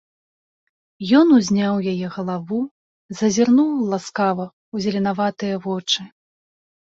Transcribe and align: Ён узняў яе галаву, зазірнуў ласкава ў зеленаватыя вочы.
Ён 1.19 1.27
узняў 1.39 1.75
яе 1.91 2.07
галаву, 2.15 2.61
зазірнуў 3.19 3.71
ласкава 3.93 4.45
ў 4.47 4.75
зеленаватыя 4.87 5.55
вочы. 5.67 6.01